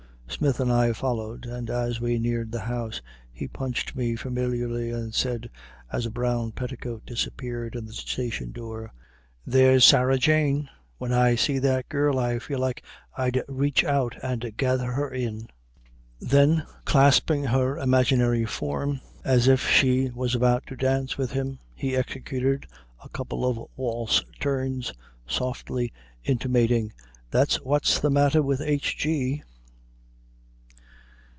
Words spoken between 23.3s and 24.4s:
of waltz